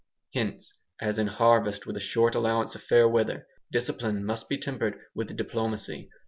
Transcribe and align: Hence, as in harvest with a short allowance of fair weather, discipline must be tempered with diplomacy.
Hence, 0.33 0.73
as 0.99 1.19
in 1.19 1.27
harvest 1.27 1.85
with 1.85 1.95
a 1.95 1.99
short 1.99 2.33
allowance 2.33 2.73
of 2.73 2.81
fair 2.81 3.07
weather, 3.07 3.45
discipline 3.71 4.25
must 4.25 4.49
be 4.49 4.57
tempered 4.57 4.97
with 5.13 5.37
diplomacy. 5.37 6.09